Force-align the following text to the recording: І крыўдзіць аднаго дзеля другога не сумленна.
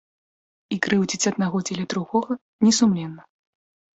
І 0.75 0.77
крыўдзіць 0.85 1.27
аднаго 1.31 1.57
дзеля 1.67 1.85
другога 1.95 2.39
не 2.69 2.75
сумленна. 2.81 3.21